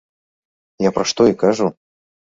Я 0.87 0.93
пра 0.95 1.05
што 1.13 1.21
і 1.33 1.37
кажу. 1.45 1.67